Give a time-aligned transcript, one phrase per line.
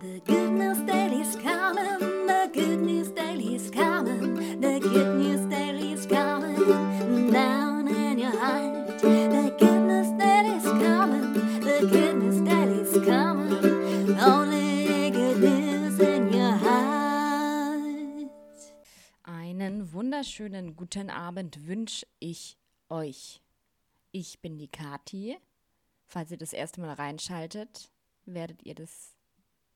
[0.00, 7.32] The good news daily's coming, the good news daily's coming, the good news daily's coming
[7.32, 9.00] down in your heart.
[9.00, 16.56] The good news daily's coming, the good news daily's coming, only good news in your
[16.56, 18.30] heart.
[19.24, 22.56] Einen wunderschönen guten Abend wünsche ich
[22.88, 23.42] euch.
[24.12, 25.38] Ich bin die Kati.
[26.06, 27.90] Falls ihr das erste Mal reinschaltet,
[28.26, 29.17] werdet ihr das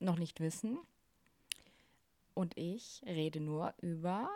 [0.02, 0.78] noch nicht wissen.
[2.34, 4.30] Und ich rede nur über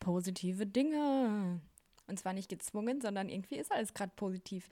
[0.00, 1.60] positive Dinge.
[2.06, 4.68] Und zwar nicht gezwungen, sondern irgendwie ist alles gerade positiv.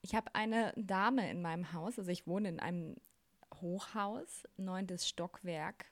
[0.00, 2.96] Ich habe eine Dame in meinem Haus, also ich wohne in einem
[3.60, 5.86] Hochhaus, neuntes Stockwerk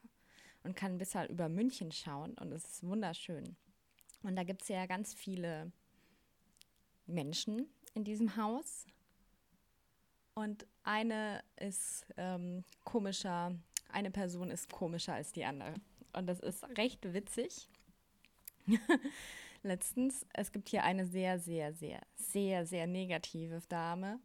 [0.64, 3.56] und kann bis halt über München schauen und es ist wunderschön.
[4.22, 5.70] Und da gibt es ja ganz viele
[7.06, 8.86] Menschen in diesem Haus
[10.40, 13.54] und eine ist ähm, komischer,
[13.90, 15.74] eine Person ist komischer als die andere.
[16.12, 17.68] Und das ist recht witzig.
[19.62, 24.18] Letztens, es gibt hier eine sehr, sehr, sehr, sehr, sehr negative Dame.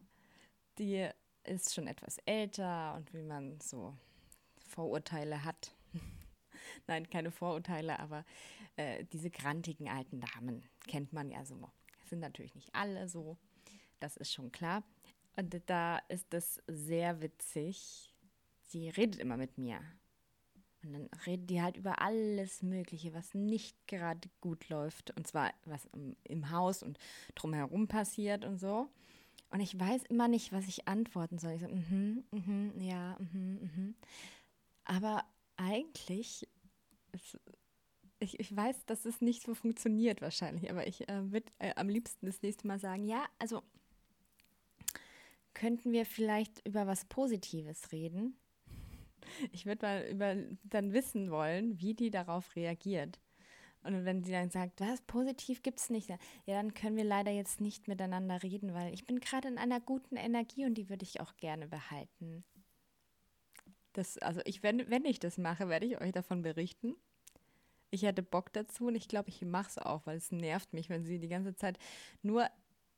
[0.78, 1.08] Die
[1.44, 3.94] ist schon etwas älter und wie man so
[4.68, 5.74] Vorurteile hat.
[6.86, 8.24] Nein, keine Vorurteile, aber
[8.76, 11.70] äh, diese grantigen alten Damen kennt man ja so.
[12.06, 13.36] Sind natürlich nicht alle so,
[14.00, 14.82] das ist schon klar.
[15.36, 18.14] Und da ist es sehr witzig.
[18.62, 19.80] Sie redet immer mit mir.
[20.82, 25.16] Und dann redet die halt über alles Mögliche, was nicht gerade gut läuft.
[25.16, 26.98] Und zwar, was im, im Haus und
[27.34, 28.88] drumherum passiert und so.
[29.50, 31.52] Und ich weiß immer nicht, was ich antworten soll.
[31.52, 33.94] Ich so, mhm, mhm, ja, mhm, mhm.
[34.84, 35.24] Aber
[35.56, 36.48] eigentlich,
[37.12, 37.38] ist,
[38.18, 40.70] ich, ich weiß, dass es nicht so funktioniert wahrscheinlich.
[40.70, 43.62] Aber ich äh, würde äh, am liebsten das nächste Mal sagen, ja, also
[45.56, 48.36] könnten wir vielleicht über was Positives reden?
[49.52, 53.18] Ich würde mal über dann wissen wollen, wie die darauf reagiert.
[53.82, 57.30] Und wenn sie dann sagt, was positiv gibt es nicht, ja, dann können wir leider
[57.30, 61.04] jetzt nicht miteinander reden, weil ich bin gerade in einer guten Energie und die würde
[61.04, 62.44] ich auch gerne behalten.
[63.94, 66.96] Das, also ich, wenn, wenn ich das mache, werde ich euch davon berichten.
[67.90, 70.90] Ich hätte Bock dazu und ich glaube, ich mache es auch, weil es nervt mich,
[70.90, 71.78] wenn sie die ganze Zeit
[72.22, 72.46] nur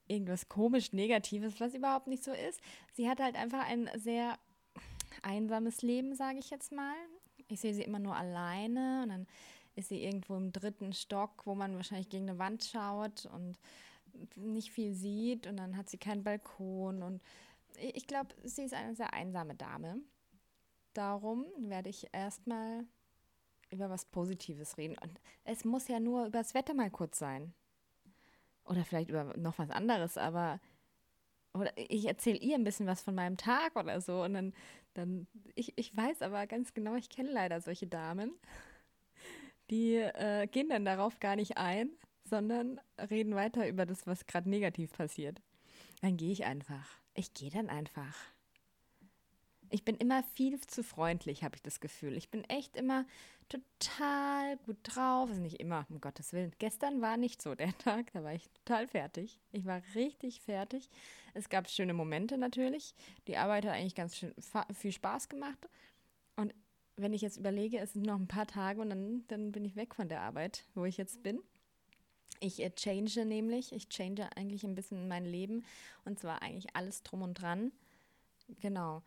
[0.09, 2.61] irgendwas komisch Negatives, was überhaupt nicht so ist.
[2.93, 4.39] Sie hat halt einfach ein sehr
[5.23, 6.95] einsames Leben, sage ich jetzt mal.
[7.49, 9.27] Ich sehe sie immer nur alleine und dann
[9.75, 13.59] ist sie irgendwo im dritten Stock, wo man wahrscheinlich gegen eine Wand schaut und
[14.35, 17.23] nicht viel sieht und dann hat sie keinen Balkon und
[17.81, 20.01] ich glaube, sie ist eine sehr einsame Dame.
[20.95, 22.85] Darum werde ich erstmal
[23.71, 24.97] über was Positives reden.
[24.99, 27.55] Und es muss ja nur über das Wetter mal kurz sein.
[28.69, 30.61] Oder vielleicht über noch was anderes, aber
[31.55, 34.23] oder ich erzähle ihr ein bisschen was von meinem Tag oder so.
[34.23, 34.55] Und dann,
[34.95, 38.33] dann ich, ich weiß aber ganz genau, ich kenne leider solche Damen,
[39.71, 41.91] die äh, gehen dann darauf gar nicht ein,
[42.25, 42.81] sondern
[43.11, 45.41] reden weiter über das, was gerade negativ passiert.
[46.01, 46.99] Dann gehe ich einfach.
[47.15, 48.15] Ich gehe dann einfach.
[49.71, 52.17] Ich bin immer viel zu freundlich, habe ich das Gefühl.
[52.17, 53.05] Ich bin echt immer
[53.49, 55.29] total gut drauf.
[55.29, 56.53] Also nicht immer, um Gottes Willen.
[56.59, 59.41] Gestern war nicht so der Tag, da war ich total fertig.
[59.53, 60.89] Ich war richtig fertig.
[61.35, 62.95] Es gab schöne Momente natürlich.
[63.27, 64.35] Die Arbeit hat eigentlich ganz schön
[64.75, 65.69] viel Spaß gemacht.
[66.37, 66.55] Und
[66.97, 69.77] wenn ich jetzt überlege, es sind noch ein paar Tage und dann, dann bin ich
[69.77, 71.41] weg von der Arbeit, wo ich jetzt bin.
[72.41, 75.65] Ich äh, change nämlich, ich change eigentlich ein bisschen mein Leben
[76.05, 77.73] und zwar eigentlich alles drum und dran.
[78.61, 79.03] Genau.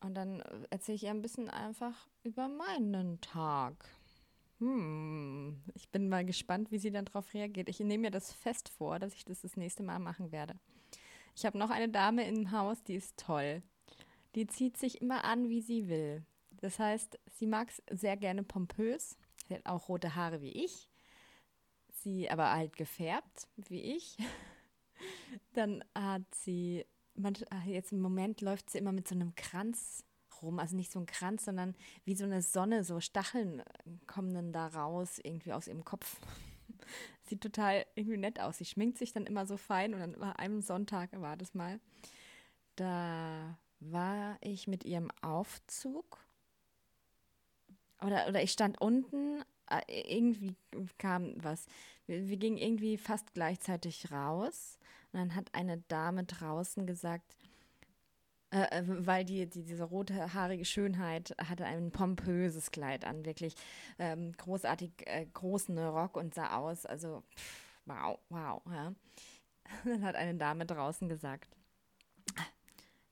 [0.00, 3.84] Und dann äh, erzähle ich ihr ein bisschen einfach über meinen Tag.
[4.58, 7.68] Hm, ich bin mal gespannt, wie sie dann darauf reagiert.
[7.68, 10.54] Ich nehme mir das fest vor, dass ich das das nächste Mal machen werde.
[11.36, 13.62] Ich habe noch eine Dame im Haus, die ist toll.
[14.34, 16.24] Die zieht sich immer an, wie sie will.
[16.50, 19.16] Das heißt, sie mag es sehr gerne pompös.
[19.46, 20.88] Sie hat auch rote Haare wie ich.
[21.90, 24.16] Sie aber halt gefärbt wie ich.
[25.54, 26.84] Dann hat sie
[27.66, 30.04] jetzt im Moment läuft sie immer mit so einem Kranz
[30.42, 30.58] rum.
[30.58, 31.74] Also nicht so ein Kranz, sondern
[32.04, 33.62] wie so eine Sonne, so Stacheln
[34.06, 36.20] kommen dann da raus, irgendwie aus ihrem Kopf.
[37.22, 38.58] Sieht total irgendwie nett aus.
[38.58, 41.80] Sie schminkt sich dann immer so fein und dann war einem Sonntag, war das mal,
[42.76, 46.18] da war ich mit ihrem Aufzug
[48.00, 50.54] oder, oder ich stand unten, äh, irgendwie
[50.98, 51.66] kam was.
[52.06, 54.78] Wir, wir gingen irgendwie fast gleichzeitig raus
[55.12, 57.36] und dann hat eine Dame draußen gesagt,
[58.50, 63.54] äh, äh, weil die, die, diese rote haarige Schönheit hatte ein pompöses Kleid an, wirklich
[63.98, 68.62] ähm, großartig äh, großen Rock und sah aus, also pff, wow, wow.
[68.70, 68.94] Ja.
[69.84, 71.58] Dann hat eine Dame draußen gesagt,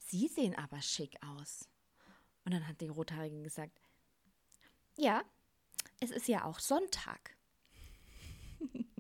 [0.07, 1.69] Sie sehen aber schick aus.
[2.45, 3.81] Und dann hat die Rothaarige gesagt,
[4.97, 5.25] ja,
[5.99, 7.37] es ist ja auch Sonntag.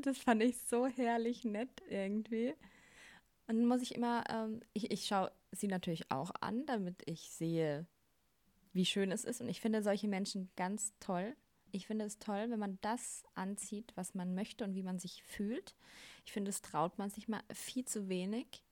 [0.06, 2.54] das fand ich so herrlich nett irgendwie.
[3.46, 7.30] Und dann muss ich immer, ähm, ich, ich schaue sie natürlich auch an, damit ich
[7.30, 7.86] sehe,
[8.72, 9.40] wie schön es ist.
[9.40, 11.34] Und ich finde solche Menschen ganz toll.
[11.72, 15.22] Ich finde es toll, wenn man das anzieht, was man möchte und wie man sich
[15.22, 15.74] fühlt.
[16.24, 18.62] Ich finde, es traut man sich mal viel zu wenig.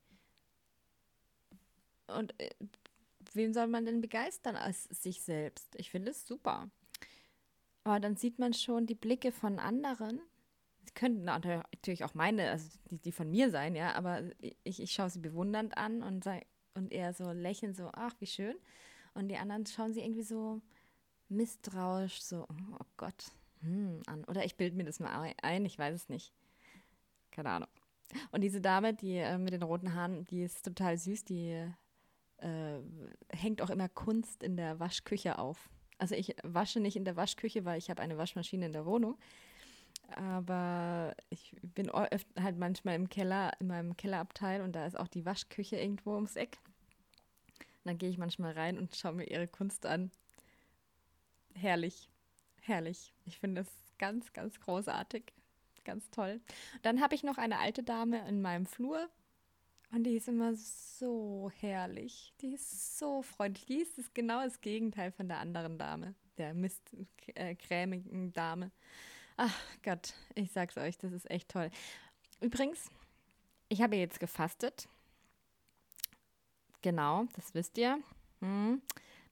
[2.08, 2.50] Und äh,
[3.34, 5.74] wen soll man denn begeistern als sich selbst?
[5.76, 6.70] Ich finde es super.
[7.84, 10.20] Aber dann sieht man schon die Blicke von anderen.
[10.94, 14.22] Könnten natürlich auch meine, also die, die von mir sein, ja, aber
[14.64, 18.26] ich, ich schaue sie bewundernd an und, sei, und eher so lächeln, so, ach, wie
[18.26, 18.56] schön.
[19.14, 20.60] Und die anderen schauen sie irgendwie so
[21.28, 24.24] misstrauisch, so, oh Gott, hm, an.
[24.24, 26.32] Oder ich bilde mir das mal ein, ich weiß es nicht.
[27.30, 27.68] Keine Ahnung.
[28.30, 31.50] Und diese Dame, die äh, mit den roten Haaren, die ist total süß, die
[32.38, 32.78] äh,
[33.30, 35.68] hängt auch immer Kunst in der Waschküche auf.
[35.98, 39.18] Also ich wasche nicht in der Waschküche, weil ich habe eine Waschmaschine in der Wohnung.
[40.16, 45.26] Aber ich bin halt manchmal im Keller, in meinem Kellerabteil und da ist auch die
[45.26, 46.58] Waschküche irgendwo ums Eck.
[47.58, 50.10] Und dann gehe ich manchmal rein und schaue mir ihre Kunst an.
[51.54, 52.08] Herrlich,
[52.62, 53.12] herrlich.
[53.24, 53.68] Ich finde es
[53.98, 55.32] ganz, ganz großartig.
[55.84, 56.40] Ganz toll.
[56.82, 59.08] Dann habe ich noch eine alte Dame in meinem Flur,
[59.90, 62.34] und die ist immer so herrlich.
[62.40, 63.66] Die ist so freundlich.
[63.66, 68.70] Die ist das genau das Gegenteil von der anderen Dame, der mistcremigen äh, Dame.
[69.40, 71.70] Ach Gott, ich sag's euch, das ist echt toll.
[72.40, 72.90] Übrigens,
[73.68, 74.88] ich habe jetzt gefastet.
[76.82, 78.00] Genau, das wisst ihr.
[78.40, 78.82] Hm.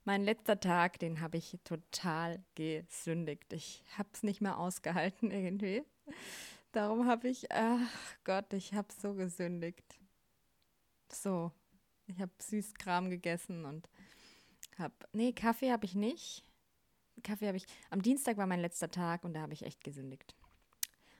[0.05, 3.53] Mein letzter Tag, den habe ich total gesündigt.
[3.53, 5.82] Ich habe es nicht mehr ausgehalten irgendwie.
[6.70, 7.91] Darum habe ich, ach
[8.23, 9.99] Gott, ich habe so gesündigt.
[11.11, 11.50] So,
[12.06, 13.88] ich habe Süßkram gegessen und
[14.79, 16.44] habe, nee, Kaffee habe ich nicht.
[17.22, 20.34] Kaffee habe ich, am Dienstag war mein letzter Tag und da habe ich echt gesündigt.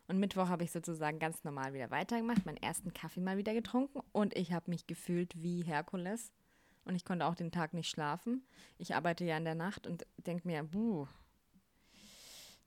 [0.09, 4.01] Und Mittwoch habe ich sozusagen ganz normal wieder weitergemacht, meinen ersten Kaffee mal wieder getrunken
[4.13, 6.33] und ich habe mich gefühlt wie Herkules.
[6.85, 8.47] Und ich konnte auch den Tag nicht schlafen.
[8.79, 11.09] Ich arbeite ja in der Nacht und denke mir, buh,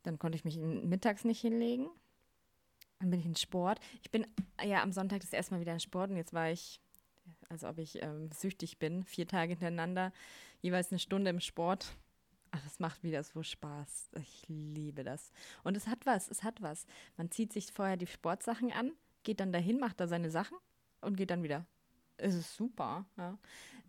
[0.04, 1.88] dann konnte ich mich mittags nicht hinlegen.
[3.00, 3.80] Dann bin ich in Sport.
[4.04, 4.28] Ich bin
[4.62, 6.82] ja am Sonntag das erste Mal wieder in Sport und jetzt war ich
[7.50, 9.04] als ob ich ähm, süchtig bin.
[9.04, 10.12] Vier Tage hintereinander,
[10.62, 11.96] jeweils eine Stunde im Sport.
[12.52, 14.10] Ach, das macht wieder so Spaß.
[14.20, 15.32] Ich liebe das.
[15.64, 16.86] Und es hat was, es hat was.
[17.18, 18.94] Man zieht sich vorher die Sportsachen an,
[19.24, 20.58] geht dann dahin, macht da seine Sachen
[21.02, 21.66] und geht dann wieder.
[22.18, 23.06] Es ist super.
[23.18, 23.38] Ja.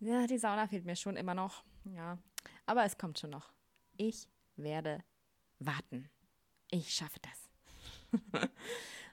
[0.00, 1.64] ja, die Sauna fehlt mir schon immer noch.
[1.84, 2.18] Ja,
[2.66, 3.52] aber es kommt schon noch.
[3.96, 5.02] Ich werde
[5.58, 6.08] warten.
[6.70, 8.20] Ich schaffe das.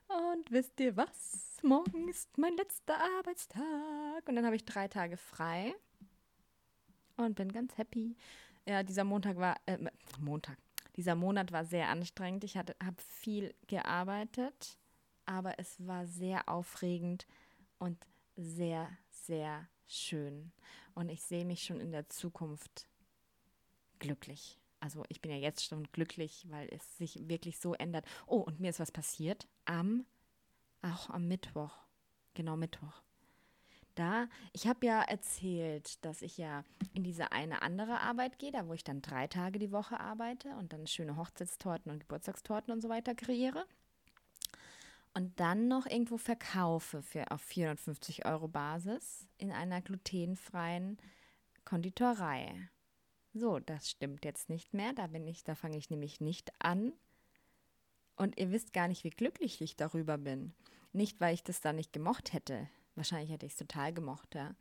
[0.07, 1.47] und wisst ihr was?
[1.63, 4.27] morgen ist mein letzter Arbeitstag.
[4.27, 5.75] Und dann habe ich drei Tage frei
[7.17, 8.15] und bin ganz happy.
[8.67, 9.77] Ja, dieser Montag war, äh,
[10.19, 10.57] Montag,
[10.97, 12.43] dieser Monat war sehr anstrengend.
[12.43, 14.77] Ich habe viel gearbeitet,
[15.25, 17.27] aber es war sehr aufregend
[17.77, 17.97] und
[18.35, 20.51] sehr, sehr schön.
[20.95, 22.89] Und ich sehe mich schon in der Zukunft
[23.99, 24.59] glücklich.
[24.79, 28.05] Also ich bin ja jetzt schon glücklich, weil es sich wirklich so ändert.
[28.25, 29.47] Oh, und mir ist was passiert.
[29.65, 30.05] Am
[30.81, 31.73] auch am Mittwoch.
[32.33, 33.01] Genau, Mittwoch.
[33.97, 36.63] Da, ich habe ja erzählt, dass ich ja
[36.93, 40.49] in diese eine andere Arbeit gehe, da wo ich dann drei Tage die Woche arbeite
[40.57, 43.65] und dann schöne Hochzeitstorten und Geburtstagstorten und so weiter kreiere.
[45.15, 50.99] Und dann noch irgendwo verkaufe für auf 450 Euro Basis in einer glutenfreien
[51.65, 52.69] Konditorei.
[53.33, 54.93] So, das stimmt jetzt nicht mehr.
[54.93, 56.93] Da bin ich, da fange ich nämlich nicht an.
[58.15, 60.53] Und ihr wisst gar nicht, wie glücklich ich darüber bin.
[60.93, 62.69] Nicht, weil ich das da nicht gemocht hätte.
[62.97, 64.55] Wahrscheinlich hätte ich es total gemocht, ja.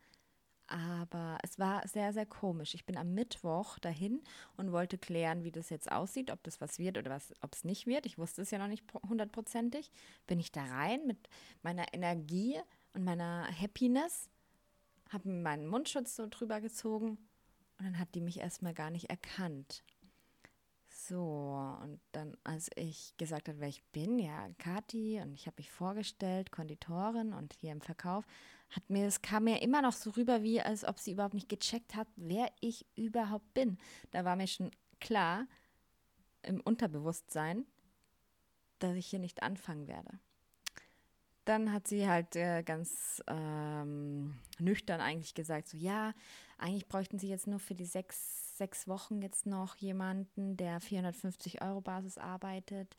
[0.69, 2.75] Aber es war sehr, sehr komisch.
[2.75, 4.21] Ich bin am Mittwoch dahin
[4.57, 7.87] und wollte klären, wie das jetzt aussieht, ob das was wird oder ob es nicht
[7.87, 8.05] wird.
[8.05, 9.91] Ich wusste es ja noch nicht hundertprozentig.
[10.27, 11.29] Bin ich da rein mit
[11.63, 12.61] meiner Energie
[12.93, 14.29] und meiner Happiness,
[15.11, 17.17] habe meinen Mundschutz so drüber gezogen
[17.79, 19.85] und dann hat die mich erstmal gar nicht erkannt.
[21.09, 25.57] So, und dann, als ich gesagt habe, wer ich bin, ja, Kati, und ich habe
[25.59, 28.25] mich vorgestellt, Konditorin und hier im Verkauf,
[28.71, 31.49] hat mir, es kam mir immer noch so rüber, wie als ob sie überhaupt nicht
[31.49, 33.79] gecheckt hat, wer ich überhaupt bin.
[34.11, 35.47] Da war mir schon klar,
[36.43, 37.67] im Unterbewusstsein,
[38.81, 40.19] dass ich hier nicht anfangen werde.
[41.47, 46.13] Dann hat sie halt äh, ganz ähm, nüchtern eigentlich gesagt, so ja,
[46.59, 51.63] eigentlich bräuchten sie jetzt nur für die sechs sechs Wochen jetzt noch jemanden, der 450
[51.63, 52.97] Euro Basis arbeitet.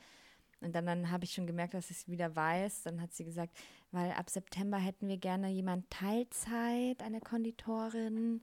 [0.62, 2.84] Und dann, dann habe ich schon gemerkt, dass ich es wieder weiß.
[2.84, 3.56] Dann hat sie gesagt,
[3.92, 8.42] weil ab September hätten wir gerne jemand Teilzeit, eine Konditorin.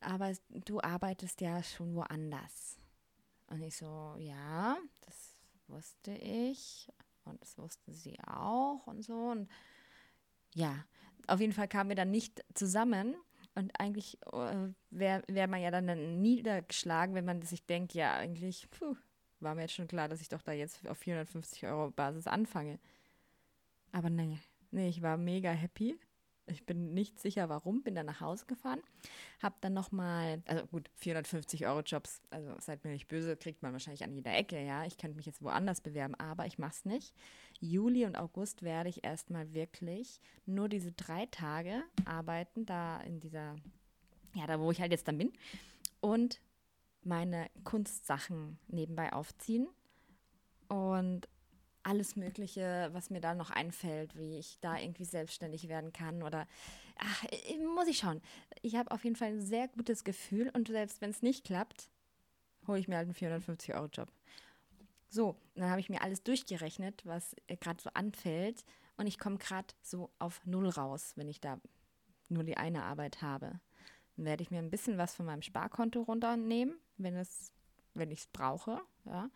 [0.00, 2.78] aber du arbeitest ja schon woanders.
[3.48, 6.88] Und ich so, ja, das wusste ich
[7.30, 9.14] und das wusste sie auch und so.
[9.14, 9.48] Und
[10.54, 10.84] ja,
[11.26, 13.16] auf jeden Fall kamen wir dann nicht zusammen.
[13.54, 18.70] Und eigentlich äh, wäre wär man ja dann niedergeschlagen, wenn man sich denkt, ja, eigentlich
[18.70, 18.94] puh,
[19.40, 22.78] war mir jetzt schon klar, dass ich doch da jetzt auf 450 Euro Basis anfange.
[23.92, 24.38] Aber nee,
[24.70, 25.98] nee, ich war mega happy.
[26.50, 28.80] Ich bin nicht sicher, warum, bin dann nach Hause gefahren,
[29.42, 33.72] habe dann nochmal, also gut, 450 Euro Jobs, also seid mir nicht böse, kriegt man
[33.72, 34.84] wahrscheinlich an jeder Ecke, ja.
[34.84, 37.14] Ich könnte mich jetzt woanders bewerben, aber ich mache es nicht.
[37.60, 43.56] Juli und August werde ich erstmal wirklich nur diese drei Tage arbeiten, da in dieser,
[44.34, 45.32] ja, da wo ich halt jetzt dann bin.
[46.00, 46.40] Und
[47.02, 49.68] meine Kunstsachen nebenbei aufziehen.
[50.68, 51.28] Und
[51.82, 56.46] alles Mögliche, was mir da noch einfällt, wie ich da irgendwie selbstständig werden kann oder
[56.98, 57.24] ach,
[57.74, 58.20] muss ich schauen.
[58.62, 61.88] Ich habe auf jeden Fall ein sehr gutes Gefühl und selbst wenn es nicht klappt,
[62.66, 64.12] hole ich mir halt einen 450-Euro-Job.
[65.08, 68.64] So, dann habe ich mir alles durchgerechnet, was gerade so anfällt
[68.96, 71.58] und ich komme gerade so auf Null raus, wenn ich da
[72.28, 73.60] nur die eine Arbeit habe.
[74.16, 77.20] Dann werde ich mir ein bisschen was von meinem Sparkonto runternehmen, wenn
[77.94, 79.30] wenn ich es brauche, ja.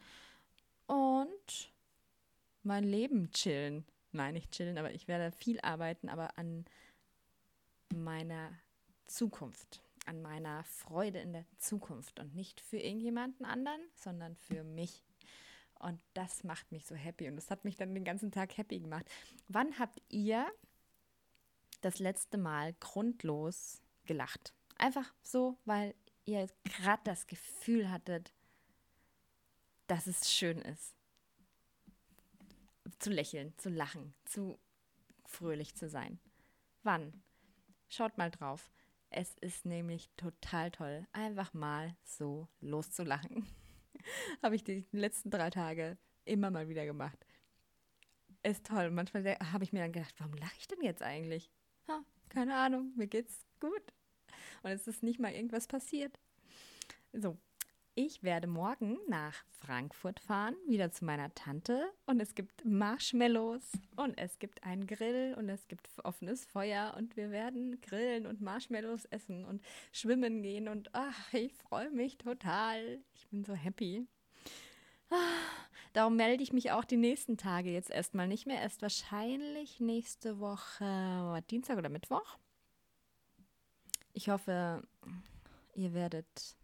[0.87, 1.74] Und
[2.65, 3.85] mein Leben chillen.
[4.13, 6.65] Nein, nicht chillen, aber ich werde viel arbeiten, aber an
[7.95, 8.51] meiner
[9.07, 15.03] Zukunft, an meiner Freude in der Zukunft und nicht für irgendjemanden anderen, sondern für mich.
[15.79, 18.81] Und das macht mich so happy und das hat mich dann den ganzen Tag happy
[18.81, 19.11] gemacht.
[19.49, 20.47] Wann habt ihr
[21.81, 24.55] das letzte Mal grundlos gelacht?
[24.79, 25.95] Einfach so, weil
[26.25, 28.33] ihr gerade das Gefühl hattet,
[29.87, 30.95] dass es schön ist
[32.99, 34.59] zu lächeln, zu lachen, zu
[35.27, 36.19] fröhlich zu sein.
[36.83, 37.23] Wann?
[37.89, 38.71] Schaut mal drauf.
[39.11, 43.47] Es ist nämlich total toll, einfach mal so loszulachen.
[44.43, 47.25] habe ich die letzten drei Tage immer mal wieder gemacht.
[48.43, 48.91] Ist toll.
[48.91, 51.51] Manchmal habe ich mir dann gedacht, warum lache ich denn jetzt eigentlich?
[51.89, 53.95] Ha, keine Ahnung, mir geht's gut.
[54.63, 56.19] Und es ist nicht mal irgendwas passiert.
[57.13, 57.39] So,
[57.97, 61.93] ich werde morgen nach Frankfurt fahren, wieder zu meiner Tante.
[62.07, 66.95] Und es gibt Marshmallows und es gibt einen Grill und es gibt offenes Feuer.
[66.97, 70.69] Und wir werden grillen und Marshmallows essen und schwimmen gehen.
[70.69, 72.99] Und ach, ich freue mich total.
[73.15, 74.07] Ich bin so happy.
[75.93, 78.61] darum melde ich mich auch die nächsten Tage jetzt erstmal nicht mehr.
[78.61, 82.39] Erst wahrscheinlich nächste Woche, Dienstag oder Mittwoch.
[84.13, 84.83] Ich hoffe,
[85.75, 86.57] ihr werdet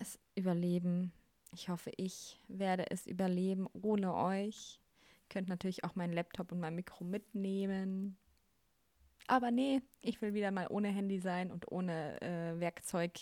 [0.00, 1.12] es überleben.
[1.52, 4.80] Ich hoffe, ich werde es überleben ohne euch.
[5.22, 8.16] Ihr könnt natürlich auch meinen Laptop und mein Mikro mitnehmen.
[9.26, 13.12] Aber nee, ich will wieder mal ohne Handy sein und ohne äh, Werkzeug,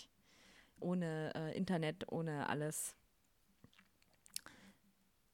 [0.79, 2.95] ohne äh, Internet, ohne alles.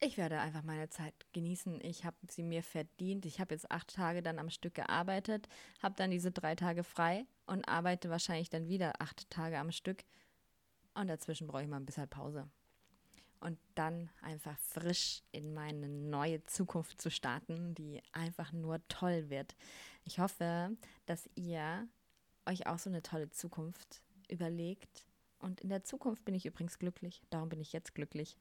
[0.01, 1.81] Ich werde einfach meine Zeit genießen.
[1.83, 3.25] Ich habe sie mir verdient.
[3.25, 5.49] Ich habe jetzt acht Tage dann am Stück gearbeitet,
[5.81, 10.05] habe dann diese drei Tage frei und arbeite wahrscheinlich dann wieder acht Tage am Stück.
[10.99, 12.49] Und dazwischen brauche ich mal ein bisschen Pause.
[13.39, 19.55] Und dann einfach frisch in meine neue Zukunft zu starten, die einfach nur toll wird.
[20.03, 20.75] Ich hoffe,
[21.05, 21.87] dass ihr
[22.45, 25.05] euch auch so eine tolle Zukunft überlegt.
[25.39, 27.21] Und in der Zukunft bin ich übrigens glücklich.
[27.29, 28.35] Darum bin ich jetzt glücklich.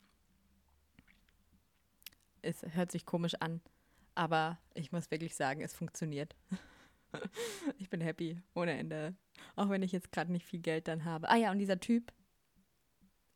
[2.42, 3.60] Es hört sich komisch an,
[4.16, 6.34] aber ich muss wirklich sagen, es funktioniert.
[7.78, 9.14] ich bin happy ohne Ende.
[9.54, 11.28] Auch wenn ich jetzt gerade nicht viel Geld dann habe.
[11.28, 12.12] Ah ja, und dieser Typ,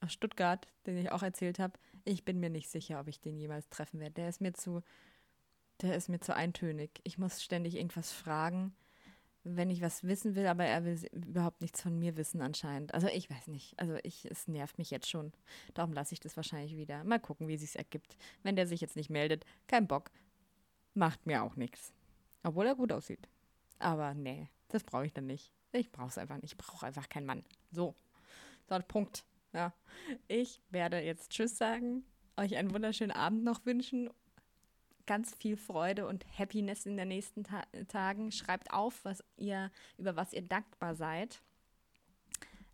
[0.02, 3.38] aus Stuttgart, den ich auch erzählt habe, ich bin mir nicht sicher, ob ich den
[3.38, 4.14] jemals treffen werde.
[4.14, 4.82] Der ist mir zu,
[5.80, 7.00] der ist mir zu eintönig.
[7.04, 8.74] Ich muss ständig irgendwas fragen,
[9.44, 12.94] wenn ich was wissen will, aber er will überhaupt nichts von mir wissen anscheinend.
[12.94, 13.78] Also ich weiß nicht.
[13.78, 15.32] Also ich, es nervt mich jetzt schon.
[15.74, 17.02] Darum lasse ich das wahrscheinlich wieder.
[17.04, 18.16] Mal gucken, wie es ergibt.
[18.42, 20.10] Wenn der sich jetzt nicht meldet, kein Bock.
[20.94, 21.92] Macht mir auch nichts.
[22.42, 23.28] Obwohl er gut aussieht.
[23.78, 25.52] Aber nee, das brauche ich dann nicht.
[25.72, 26.52] Ich brauche es einfach nicht.
[26.52, 27.44] Ich brauche einfach keinen Mann.
[27.70, 27.94] So.
[28.68, 29.24] So, Punkt.
[29.52, 29.72] Ja.
[30.28, 32.04] Ich werde jetzt Tschüss sagen,
[32.36, 34.10] euch einen wunderschönen Abend noch wünschen.
[35.06, 38.30] Ganz viel Freude und Happiness in den nächsten Ta Tagen.
[38.30, 41.42] Schreibt auf, was ihr, über was ihr dankbar seid.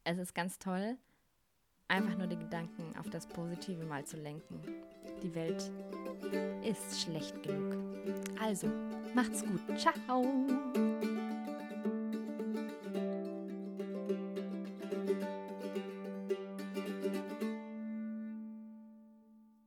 [0.04, 0.96] Es ist ganz toll,
[1.88, 4.60] einfach nur die Gedanken auf das Positive mal zu lenken.
[5.22, 5.70] Die Welt
[6.62, 7.74] ist schlecht genug.
[8.40, 8.68] Also,
[9.14, 9.60] macht's gut.
[9.78, 10.24] Ciao.